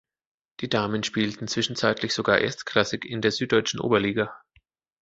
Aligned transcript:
Die 0.61 0.67
Damen 0.67 1.03
spielten 1.03 1.47
zwischenzeitlich 1.47 2.15
sogar 2.15 2.39
erstklassig 2.39 3.05
in 3.05 3.21
der 3.21 3.31
Süddeutschen 3.31 3.79
Oberliga. 3.79 4.35